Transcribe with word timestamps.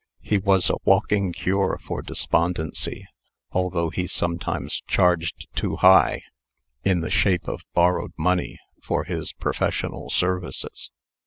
He 0.23 0.39
was 0.39 0.67
a 0.71 0.77
walking 0.83 1.31
cure 1.31 1.77
for 1.77 2.01
despondency, 2.01 3.07
although 3.51 3.91
he 3.91 4.07
sometimes 4.07 4.81
charged 4.87 5.45
too 5.53 5.75
high, 5.75 6.23
in 6.83 7.01
the 7.01 7.11
shape 7.11 7.47
of 7.47 7.61
borrowed 7.75 8.13
money, 8.17 8.57
for 8.81 9.03
his 9.03 9.31
professional 9.33 10.09
services. 10.09 10.89